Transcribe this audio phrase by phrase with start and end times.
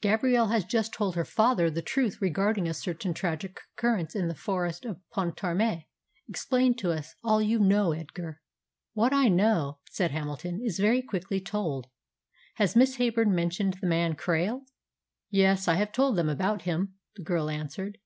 [0.00, 4.34] "Gabrielle has just told her father the truth regarding a certain tragic occurrence in the
[4.34, 5.84] Forest of Pontarmé.
[6.26, 8.40] Explain to us all you know, Edgar."
[8.94, 11.88] "What I know," said Hamilton, "is very quickly told.
[12.54, 14.62] Has Miss Heyburn mentioned the man Krail?"
[15.28, 17.98] "Yes, I have told them about him," the girl answered.